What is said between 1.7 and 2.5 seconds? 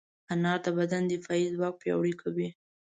پیاوړی کوي.